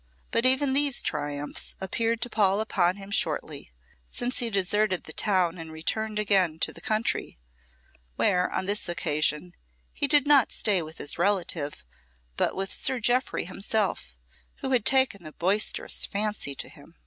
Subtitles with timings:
[0.31, 3.71] But even these triumphs appeared to pall upon him shortly,
[4.07, 7.37] since he deserted the town and returned again to the country,
[8.15, 9.53] where, on this occasion,
[9.93, 11.85] he did not stay with his relative,
[12.35, 14.15] but with Sir Jeoffry himself,
[14.61, 16.95] who had taken a boisterous fancy to him.